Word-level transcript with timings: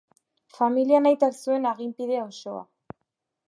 Familian 0.59 1.09
aitak 1.11 1.37
zuen 1.41 1.67
aginpide 1.73 2.19
osoa. 2.25 2.65